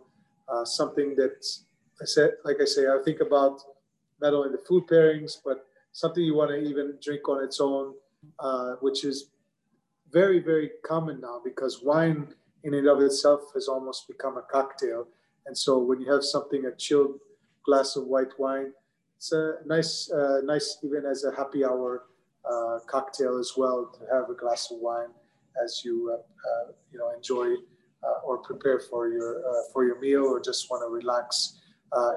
[0.50, 1.46] uh, something that
[2.02, 3.62] I said, like I say, I think about
[4.22, 7.94] not only the food pairings, but something you want to even drink on its own,
[8.40, 9.30] uh, which is
[10.12, 15.08] very, very common now because wine in and of itself has almost become a cocktail.
[15.46, 17.20] And so when you have something, a chilled
[17.66, 18.74] glass of white wine,
[19.18, 22.04] it's a nice, uh, nice even as a happy hour
[22.50, 25.10] uh, cocktail as well to have a glass of wine
[25.64, 27.56] as you, uh, uh you know, enjoy
[28.04, 31.60] uh, or prepare for your uh, for your meal or just want to relax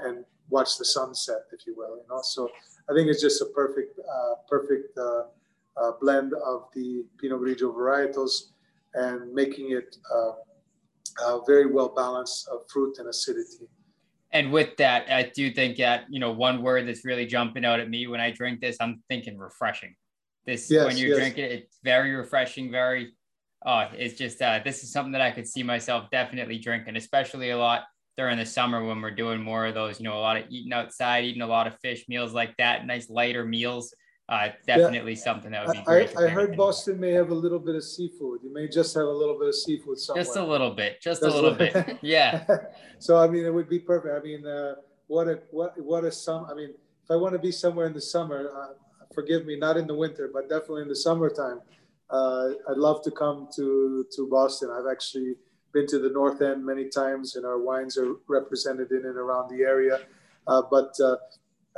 [0.04, 1.96] and watch the sunset, if you will.
[1.96, 2.50] You know, so
[2.88, 3.98] I think it's just a perfect,
[4.48, 4.98] perfect
[5.80, 8.50] uh, blend of the Pinot Grigio varietals
[8.94, 10.32] and making it uh,
[11.24, 13.68] uh, very well balanced of fruit and acidity.
[14.32, 17.80] And with that, I do think that, you know, one word that's really jumping out
[17.80, 19.96] at me when I drink this, I'm thinking refreshing.
[20.46, 21.18] This, yes, when you're yes.
[21.18, 23.12] drinking it, it's very refreshing, very,
[23.66, 27.50] oh, it's just, uh, this is something that I could see myself definitely drinking, especially
[27.50, 27.84] a lot
[28.16, 30.72] during the summer when we're doing more of those, you know, a lot of eating
[30.72, 33.92] outside, eating a lot of fish meals like that, nice lighter meals
[34.30, 35.18] uh, definitely yeah.
[35.18, 36.16] something that would be great.
[36.16, 38.40] I, I heard Boston may have a little bit of seafood.
[38.44, 40.24] You may just have a little bit of seafood somewhere.
[40.24, 41.98] Just a little bit, just, just a little bit.
[42.02, 42.46] Yeah.
[43.00, 44.14] so I mean, it would be perfect.
[44.14, 44.76] I mean, uh,
[45.08, 46.46] what a what what a sum.
[46.48, 48.74] I mean, if I want to be somewhere in the summer, uh,
[49.12, 51.60] forgive me, not in the winter, but definitely in the summertime,
[52.10, 54.70] uh, I'd love to come to to Boston.
[54.70, 55.34] I've actually
[55.72, 59.50] been to the North End many times, and our wines are represented in and around
[59.50, 59.98] the area.
[60.46, 60.94] Uh, but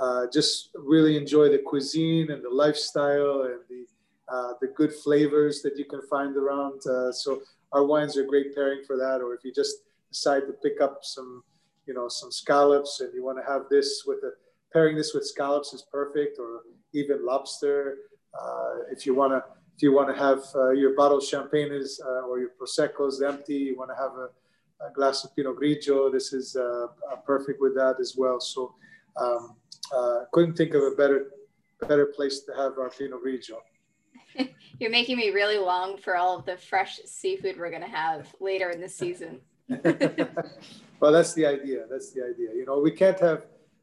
[0.03, 3.87] uh, just really enjoy the cuisine and the lifestyle and the
[4.33, 6.81] uh, the good flavors that you can find around.
[6.87, 9.21] Uh, so our wines are great pairing for that.
[9.21, 9.77] Or if you just
[10.11, 11.45] decide to pick up some,
[11.87, 14.33] you know, some scallops and you want to have this with a
[14.73, 16.39] pairing this with scallops is perfect.
[16.39, 16.63] Or
[16.95, 17.99] even lobster.
[18.41, 19.45] Uh, if you want to
[19.77, 23.77] if you want to have uh, your bottled champagne is, or your proseccos empty, you
[23.77, 24.29] want to have a,
[24.87, 26.11] a, glass of Pinot Grigio.
[26.11, 26.57] This is
[27.25, 28.41] perfect with that as well.
[28.41, 28.75] So.
[29.15, 29.57] Um,
[29.93, 31.31] uh, couldn't think of a better
[31.89, 33.59] better place to have our Pinot Grigio.
[34.79, 38.35] You're making me really long for all of the fresh seafood we're going to have
[38.41, 39.41] later in the season.
[41.01, 41.85] well, that's the idea.
[41.91, 42.51] That's the idea.
[42.55, 43.43] You know, we can't have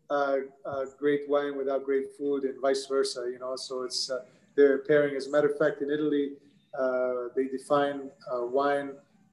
[0.09, 3.29] uh, uh, great wine without great food, and vice versa.
[3.31, 4.19] You know, so it's uh,
[4.55, 5.15] they're pairing.
[5.15, 6.33] As a matter of fact, in Italy,
[6.77, 8.91] uh, they define uh, wine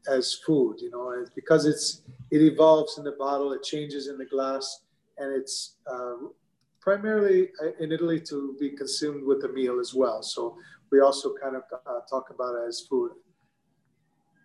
[0.09, 0.81] as food.
[0.81, 4.83] You know, and because it's it evolves in the bottle, it changes in the glass,
[5.19, 6.17] and it's uh,
[6.87, 10.23] primarily uh, in Italy to be consumed with a meal as well.
[10.23, 10.57] So
[10.93, 13.11] we also kind of uh, talk about it as food.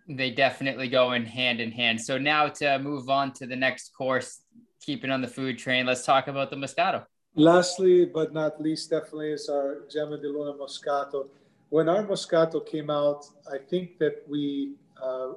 [0.08, 2.00] They definitely go in hand in hand.
[2.00, 4.40] So now to move on to the next course,
[4.80, 7.04] keeping on the food train, let's talk about the Moscato.
[7.36, 11.28] Lastly, but not least, definitely is our Gemma di Luna Moscato.
[11.68, 15.34] When our Moscato came out, I think that we uh,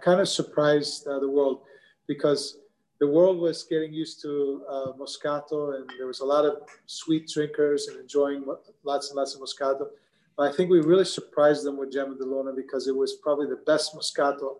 [0.00, 1.60] kind of surprised uh, the world
[2.08, 2.56] because
[3.00, 7.28] the world was getting used to uh, Moscato, and there was a lot of sweet
[7.28, 8.44] drinkers and enjoying
[8.84, 9.88] lots and lots of Moscato.
[10.36, 13.46] But I think we really surprised them with Gemma di Luna because it was probably
[13.46, 14.56] the best Moscato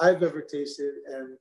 [0.00, 1.36] I've ever tasted, and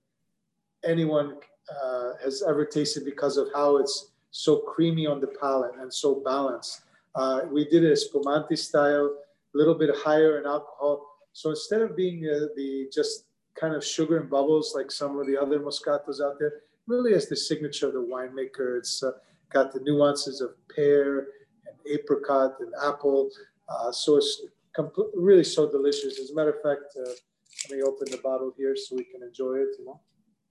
[0.83, 1.37] anyone
[1.69, 6.15] uh, has ever tasted because of how it's so creamy on the palate and so
[6.25, 6.81] balanced.
[7.15, 9.05] Uh, we did it Spumante style,
[9.53, 11.05] a little bit higher in alcohol.
[11.31, 13.25] So instead of being uh, the just
[13.59, 16.61] kind of sugar and bubbles like some of the other Moscatos out there.
[16.87, 18.77] Really is the signature of the winemaker.
[18.77, 19.11] It's uh,
[19.51, 21.19] got the nuances of pear
[21.65, 23.29] and apricot and apple.
[23.69, 24.41] Uh, so it's
[24.75, 26.19] complete, really so delicious.
[26.19, 27.09] As a matter of fact, uh,
[27.69, 29.69] let me open the bottle here so we can enjoy it.
[29.79, 30.01] You know.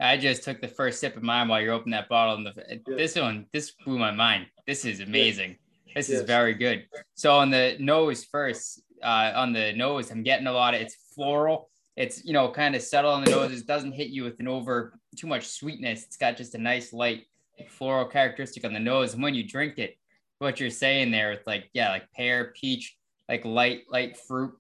[0.01, 2.53] I just took the first sip of mine while you're opening that bottle, and the,
[2.89, 2.97] yeah.
[2.97, 4.47] this one, this blew my mind.
[4.67, 5.51] This is amazing.
[5.87, 5.95] Yeah.
[5.97, 6.21] This yes.
[6.21, 6.87] is very good.
[7.15, 10.97] So on the nose first, uh, on the nose, I'm getting a lot of it's
[11.15, 11.69] floral.
[11.97, 13.53] It's you know kind of subtle on the nose.
[13.53, 16.05] It doesn't hit you with an over too much sweetness.
[16.05, 17.27] It's got just a nice light
[17.69, 19.15] floral characteristic on the nose.
[19.15, 19.97] And when you drink it,
[20.39, 22.97] what you're saying there, it's like yeah, like pear, peach,
[23.29, 24.55] like light light fruit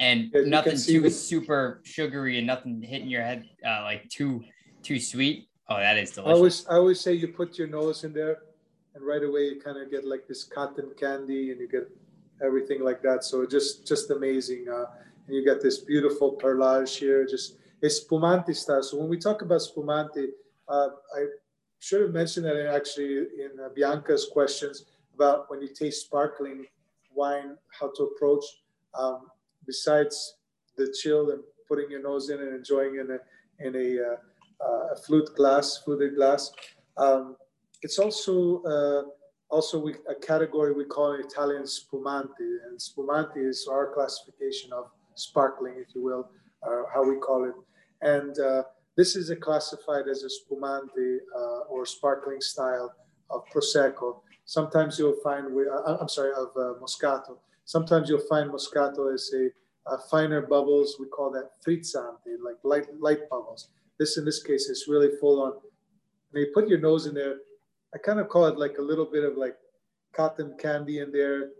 [0.00, 4.42] and yeah, nothing too the- super sugary and nothing hitting your head uh, like too
[4.82, 5.48] too sweet.
[5.68, 6.30] Oh, that is delicious.
[6.30, 8.38] I always I always say you put your nose in there,
[8.94, 11.88] and right away you kind of get like this cotton candy, and you get
[12.42, 13.22] everything like that.
[13.22, 14.66] So just just amazing.
[14.68, 14.86] Uh,
[15.30, 17.24] and you get this beautiful perlage here.
[17.24, 18.82] Just it's spumante style.
[18.82, 20.30] So when we talk about spumante,
[20.68, 21.26] uh, I
[21.78, 26.66] should have mentioned that actually in uh, Bianca's questions about when you taste sparkling
[27.14, 28.44] wine, how to approach.
[28.98, 29.28] Um,
[29.66, 30.34] besides
[30.76, 34.96] the chill and putting your nose in and enjoying in a, in a, uh, a
[34.96, 36.50] flute glass, fluted glass,
[36.96, 37.36] um,
[37.82, 39.02] it's also uh,
[39.48, 44.90] also we, a category we call in Italian spumante, and spumante is our classification of
[45.14, 46.30] sparkling, if you will,
[46.62, 47.54] uh, how we call it.
[48.02, 48.62] And uh,
[48.96, 52.94] this is classified as a spumante uh, or sparkling style
[53.30, 54.20] of prosecco.
[54.44, 57.38] Sometimes you'll find, we, I'm sorry, of Moscato.
[57.64, 59.50] Sometimes you'll find Moscato as a,
[60.10, 60.96] finer bubbles.
[61.00, 63.68] We call that frizzante, like light, light bubbles.
[63.98, 65.52] This, in this case, is really full on.
[66.30, 67.36] When you put your nose in there,
[67.94, 69.56] I kind of call it like a little bit of like
[70.12, 71.50] cotton candy in there,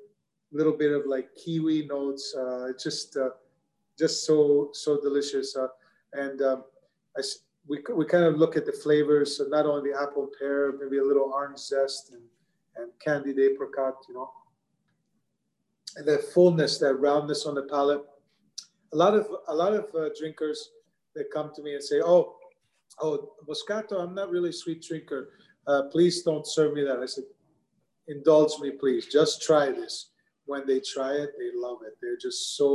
[0.53, 2.35] little bit of like kiwi notes.
[2.35, 3.31] Uh, just, uh,
[3.99, 5.57] just so so delicious.
[5.57, 5.69] Uh,
[6.15, 6.65] and um,
[7.17, 7.23] I,
[7.69, 9.37] we, we kind of look at the flavors.
[9.37, 12.23] So not only the apple pear, maybe a little orange zest and,
[12.77, 14.31] and candied apricot, you know
[15.97, 18.03] And that fullness, that roundness on the palate.
[18.93, 20.71] A lot of a lot of uh, drinkers
[21.15, 22.37] that come to me and say, "Oh,
[23.01, 25.31] oh, Moscato, I'm not really a sweet drinker.
[25.67, 27.25] Uh, please don't serve me that." I said,
[28.09, 29.07] "Indulge me, please.
[29.07, 30.11] Just try this."
[30.51, 31.95] When they try it, they love it.
[32.01, 32.71] They're just so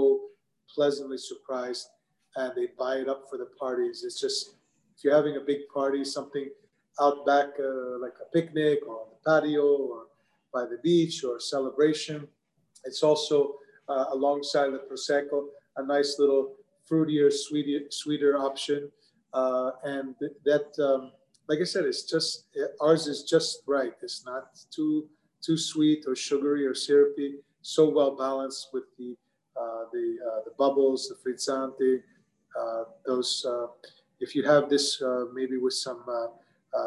[0.73, 1.87] pleasantly surprised,
[2.35, 4.03] and they buy it up for the parties.
[4.05, 4.55] It's just
[4.95, 6.47] if you're having a big party, something
[7.01, 9.99] out back, uh, like a picnic or on the patio or
[10.53, 12.27] by the beach or a celebration
[12.85, 13.55] it's also
[13.89, 16.55] uh, alongside the Prosecco, a nice little
[16.89, 18.91] fruitier, sweeter, sweeter option.
[19.33, 21.11] Uh, and that, um,
[21.49, 22.45] like I said, it's just,
[22.79, 23.93] ours is just right.
[24.01, 25.09] It's not too,
[25.41, 27.35] too sweet or sugary or syrupy.
[27.67, 29.17] So well balanced with the,
[29.59, 32.03] uh, the, uh, the bubbles, the frizzante,
[32.55, 33.65] uh, those, uh,
[34.19, 35.01] if you have this
[35.33, 36.03] maybe with some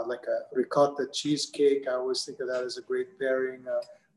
[0.06, 3.64] like a ricotta cheesecake, I always think of that as a great pairing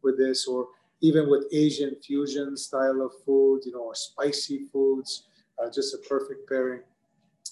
[0.03, 0.67] with this, or
[1.01, 5.23] even with Asian fusion style of food, you know, or spicy foods,
[5.57, 6.81] uh, just a perfect pairing.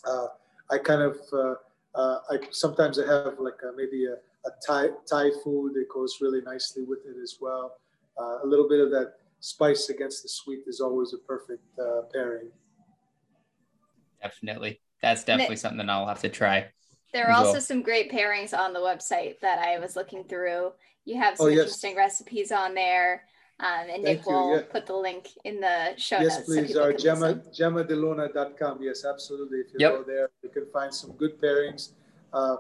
[0.05, 0.27] Uh,
[0.69, 1.55] I kind of, uh,
[1.95, 4.13] uh I sometimes I have like a, maybe a,
[4.47, 7.77] a, Thai Thai food that goes really nicely with it as well.
[8.19, 12.01] Uh, a little bit of that spice against the sweet is always a perfect uh,
[12.13, 12.49] pairing.
[14.21, 16.67] Definitely, that's definitely something that I'll have to try.
[17.13, 17.61] There are also well.
[17.61, 20.73] some great pairings on the website that I was looking through.
[21.05, 21.59] You have some oh, yes.
[21.59, 23.23] interesting recipes on there.
[23.61, 24.61] Um, and Nick will yeah.
[24.69, 26.49] put the link in the show yes, notes.
[26.49, 26.73] Yes, please.
[26.73, 28.79] So Our Gemma, gemmadiluna.com.
[28.81, 29.59] Yes, absolutely.
[29.59, 29.91] If you yep.
[29.93, 31.91] go there, you can find some good pairings.
[32.31, 32.57] Uh,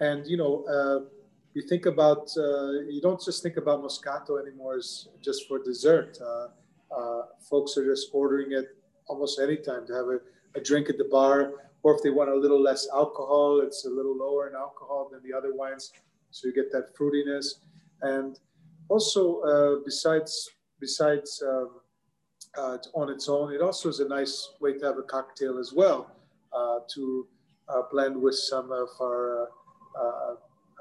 [0.00, 1.08] and, you know, uh,
[1.54, 6.18] you think about, uh, you don't just think about Moscato anymore as just for dessert.
[6.20, 6.48] Uh,
[6.94, 10.20] uh, folks are just ordering it almost anytime to have a,
[10.54, 13.90] a drink at the bar, or if they want a little less alcohol, it's a
[13.90, 15.92] little lower in alcohol than the other wines.
[16.30, 17.56] So you get that fruitiness.
[18.02, 18.38] And
[18.88, 21.70] also, uh, besides besides um,
[22.56, 25.72] uh, on its own, it also is a nice way to have a cocktail as
[25.72, 26.10] well
[26.52, 27.26] uh, to
[27.68, 29.48] uh, blend with some of our
[29.98, 30.34] uh,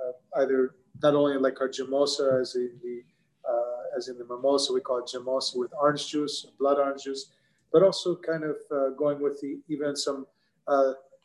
[0.09, 3.03] Uh, either not only like our Jamosa as in the
[3.49, 7.31] uh, as in the mimosa, we call it Jamosa with orange juice, blood orange juice,
[7.71, 10.25] but also kind of uh, going with the even some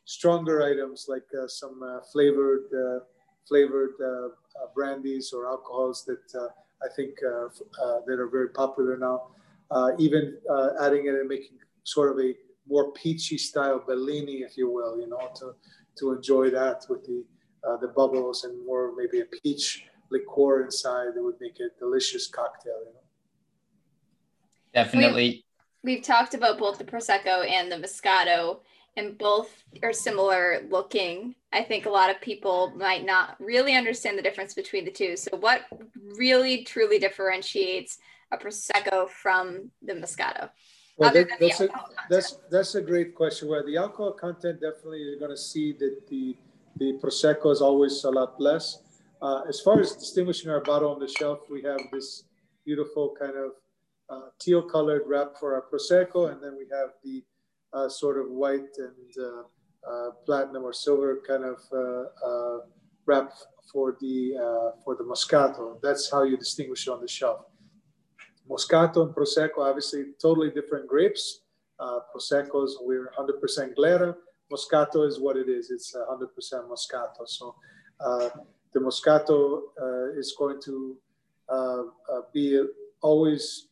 [0.07, 1.80] stronger items like some
[2.12, 2.64] flavored
[3.49, 3.95] flavored
[4.74, 6.53] brandies or alcohols that
[6.85, 9.28] I think uh, uh, that are very popular now.
[9.70, 10.37] Uh, even
[10.80, 12.35] adding it and making sort of a
[12.68, 15.55] more peachy style Bellini, if you will, you know, to
[15.99, 17.24] to enjoy that with the
[17.67, 22.27] Uh, the bubbles and more maybe a peach liqueur inside that would make a delicious
[22.27, 22.79] cocktail.
[22.81, 23.01] You know.
[24.75, 25.45] Definitely.
[25.83, 28.59] We've, we've talked about both the prosecco and the moscato
[28.97, 31.35] and both are similar looking.
[31.53, 35.17] I think a lot of people might not really understand the difference between the two.
[35.17, 35.62] So, what
[36.17, 37.99] really truly differentiates
[38.31, 40.51] a prosecco from the Moscato?
[40.97, 41.69] Well, that, that's, a,
[42.09, 43.49] that's, that's a great question.
[43.49, 46.37] Where the alcohol content, definitely you're going to see that the,
[46.77, 48.83] the Prosecco is always a lot less.
[49.22, 52.25] Uh, as far as distinguishing our bottle on the shelf, we have this
[52.64, 53.53] beautiful kind of
[54.11, 57.25] uh, teal colored wrap for our Prosecco, and then we have the
[57.72, 62.59] uh, sort of white and uh, uh, platinum or silver kind of uh,
[63.07, 63.33] wrap
[63.72, 64.33] for the,
[64.85, 65.81] for the Moscato.
[65.83, 67.47] That's how you distinguish it on the shelf.
[68.49, 71.41] Moscato and Prosecco, obviously totally different grapes.
[71.81, 74.14] Prosecco's, we're 100% Glera.
[74.55, 75.70] Moscato is what it is.
[75.70, 76.28] It's 100%
[76.68, 77.26] Moscato.
[77.26, 77.57] So
[78.00, 78.28] uh,
[78.72, 80.96] the Moscato uh, is going to
[81.48, 81.55] uh,
[82.12, 82.64] uh, be
[83.02, 83.68] always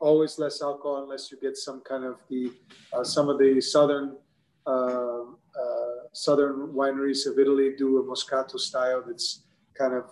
[0.00, 2.52] always less alcohol unless you get some kind of the
[3.02, 4.16] some of the southern
[6.12, 9.44] southern wineries of Italy do a Moscato style that's
[9.78, 10.04] kind of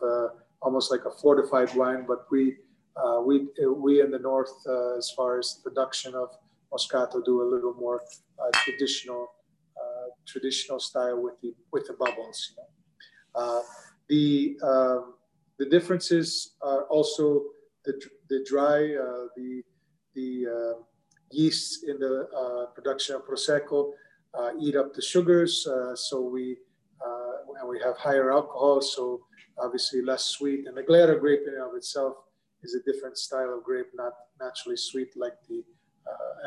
[0.63, 2.57] almost like a fortified wine, but we
[2.97, 6.29] uh, we we in the north, uh, as far as production of
[6.73, 8.03] Moscato, do a little more
[8.39, 9.29] uh, traditional
[10.27, 12.55] traditional style with the with the bubbles.
[12.57, 13.63] You know?
[14.09, 15.15] the um,
[15.59, 17.45] the differences are also
[17.85, 19.63] the, the dry, uh, the,
[20.15, 20.83] the uh,
[21.31, 23.93] yeasts in the uh, production of Prosecco
[24.61, 25.69] eat up the sugars.
[25.95, 26.57] so we,
[27.61, 29.21] and we have higher alcohol, so
[29.59, 30.67] obviously less sweet.
[30.67, 32.15] And the Glera grape in and of itself
[32.65, 35.63] is a different style of grape, not naturally sweet like the,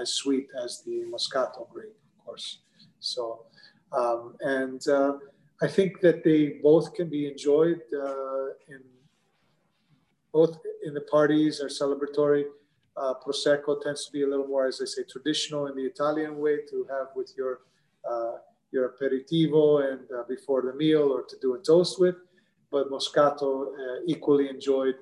[0.01, 2.59] as sweet as the Moscato grape, of course.
[2.99, 3.45] So,
[3.92, 5.14] um, and uh,
[5.62, 8.82] I think that they both can be enjoyed uh, in
[10.34, 12.44] both in the parties or celebratory.
[12.98, 16.38] Uh, Prosecco tends to be a little more, as I say, traditional in the Italian
[16.40, 17.62] way to have with your
[18.10, 18.38] uh,
[18.72, 22.16] your aperitivo and uh, before the meal or to do a toast with.
[22.72, 24.96] But Moscato uh, equally enjoyed.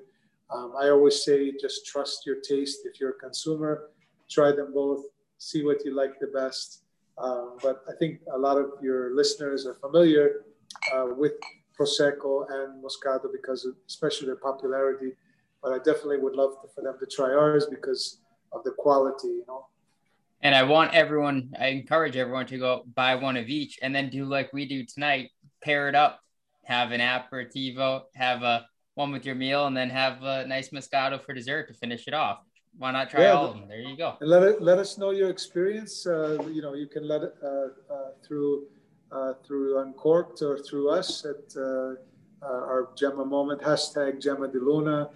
[0.54, 2.80] Um, I always say just trust your taste.
[2.84, 3.90] If you're a consumer,
[4.30, 5.04] try them both,
[5.38, 6.83] see what you like the best.
[7.18, 10.44] Um, but I think a lot of your listeners are familiar
[10.92, 11.32] uh, with
[11.78, 15.12] Prosecco and Moscato because of especially their popularity.
[15.62, 18.18] But I definitely would love to, for them to try ours because
[18.52, 19.66] of the quality, you know.
[20.42, 24.10] And I want everyone, I encourage everyone to go buy one of each and then
[24.10, 25.30] do like we do tonight,
[25.62, 26.20] pair it up,
[26.64, 31.22] have an aperitivo, have a one with your meal, and then have a nice Moscato
[31.24, 32.40] for dessert to finish it off
[32.78, 33.68] why not try yeah, all of them?
[33.68, 34.16] There you go.
[34.20, 36.06] And let it, let us know your experience.
[36.06, 38.64] Uh, you know, you can let it uh, uh, through
[39.12, 41.94] uh, through Uncorked or through us at uh, uh,
[42.42, 45.08] our Gemma Moment hashtag Gemma di Luna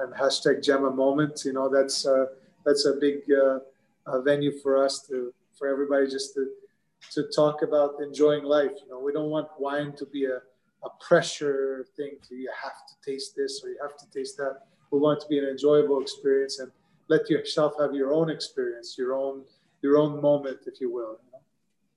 [0.00, 1.42] and hashtag Gemma Moment.
[1.44, 2.06] You know, that's
[2.64, 3.22] that's a big
[4.24, 6.48] venue for us to for everybody just to
[7.12, 8.72] to talk about enjoying life.
[8.82, 10.40] You know, we don't want wine to be a
[10.84, 14.66] a pressure thing to you have to taste this or you have to taste that
[14.94, 16.70] we want it to be an enjoyable experience and
[17.08, 19.42] let yourself have your own experience, your own
[19.82, 21.18] your own moment, if you will.
[21.24, 21.40] You know?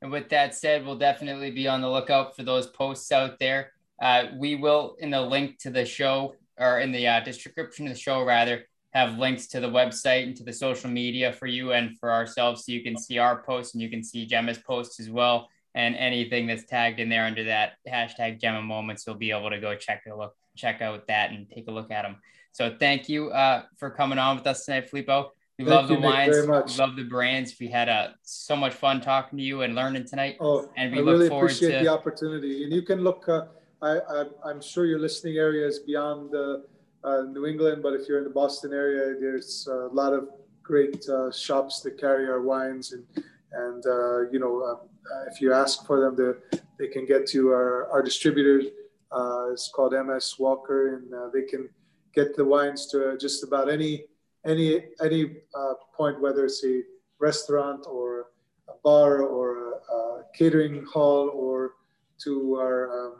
[0.02, 3.72] And with that said, we'll definitely be on the lookout for those posts out there.
[4.02, 7.93] Uh, we will, in the link to the show or in the uh, description of
[7.93, 11.72] the show, rather, have links to the website and to the social media for you
[11.72, 15.00] and for ourselves so you can see our posts and you can see Gemma's posts
[15.00, 15.48] as well.
[15.76, 19.60] And anything that's tagged in there under that hashtag Gemma Moments, you'll be able to
[19.60, 22.18] go check a look, check out that and take a look at them.
[22.58, 25.32] So thank you uh, for coming on with us tonight, Filippo.
[25.60, 26.36] We thank love the wines.
[26.36, 27.55] We love the brands.
[27.60, 30.38] We had uh, so much fun talking to you and learning tonight.
[30.39, 31.84] Oh, and we I really appreciate to...
[31.84, 32.64] the opportunity.
[32.64, 33.30] And you can look.
[33.30, 33.45] Uh,
[33.84, 33.99] I,
[34.43, 36.62] I, am sure your listening area is beyond uh,
[37.03, 40.28] uh, New England, but if you're in the Boston area, there's a lot of
[40.64, 43.05] great uh, shops that carry our wines, and
[43.51, 47.49] and uh, you know, uh, if you ask for them, they they can get to
[47.49, 48.64] our our distributor.
[49.51, 51.70] it's called MS Walker, and they can
[52.18, 53.93] get the wines to just about any
[54.53, 54.68] any
[55.07, 55.22] any
[55.59, 56.76] uh, point, whether it's a
[57.20, 58.07] restaurant or
[58.74, 61.57] a bar or a, a catering hall or
[62.24, 62.32] to
[62.63, 63.15] our um,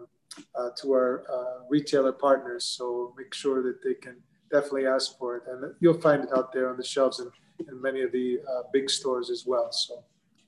[0.60, 2.64] uh, to our uh, retailer partners.
[2.78, 2.86] So
[3.20, 4.16] make sure that they can
[4.52, 7.32] definitely ask for it, and you'll find it out there on the shelves and
[7.70, 9.70] in many of the uh, big stores as well.
[9.72, 9.94] So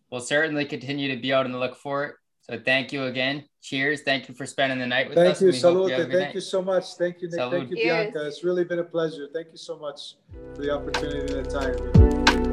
[0.10, 2.16] we'll certainly continue to be out the look for it.
[2.50, 3.43] So thank you again.
[3.62, 4.02] Cheers.
[4.02, 5.41] Thank you for spending the night with thank us.
[5.41, 5.91] You, salute.
[5.91, 6.36] You thank night.
[6.36, 6.95] you so much.
[6.95, 7.39] Thank you, Nick.
[7.39, 7.52] Salute.
[7.52, 8.26] Thank you, Bianca.
[8.26, 9.28] It's really been a pleasure.
[9.32, 10.16] Thank you so much
[10.56, 12.49] for the opportunity and the time.